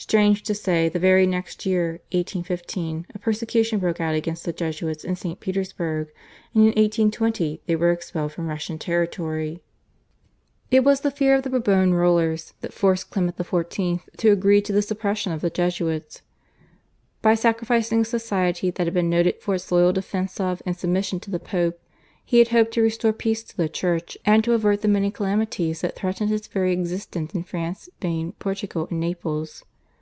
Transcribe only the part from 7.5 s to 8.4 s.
they were expelled